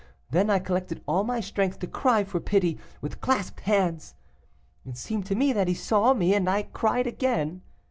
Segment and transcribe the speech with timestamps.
[0.31, 4.15] Then I collected all my strength to cry for pity, with clasped hands.
[4.83, 7.61] It seemed to me that he saw me, and I cried again.